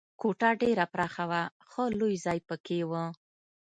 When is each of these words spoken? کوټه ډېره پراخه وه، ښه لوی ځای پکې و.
کوټه 0.21 0.49
ډېره 0.61 0.85
پراخه 0.93 1.25
وه، 1.29 1.41
ښه 1.69 1.83
لوی 1.99 2.15
ځای 2.25 2.39
پکې 2.47 2.79
و. 2.89 2.91